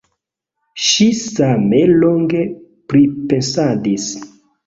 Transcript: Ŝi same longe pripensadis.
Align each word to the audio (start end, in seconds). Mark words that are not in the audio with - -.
Ŝi 0.85 1.05
same 1.17 1.83
longe 2.03 2.41
pripensadis. 2.93 4.09